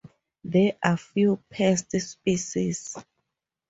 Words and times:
There 0.43 0.75
are 0.83 0.93
a 0.93 0.97
few 0.97 1.43
pest 1.51 1.91
species. 1.99 2.97